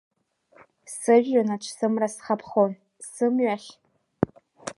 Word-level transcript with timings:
Сыжәҩанаҿ 0.95 1.63
сымра 1.75 2.07
схаԥхон, 2.13 2.71
сымҩахь… 3.11 3.69